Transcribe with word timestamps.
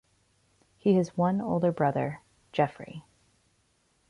He 0.79 0.95
has 0.95 1.15
one 1.15 1.39
older 1.39 1.71
brother, 1.71 2.21
Jeffrey. 2.53 3.05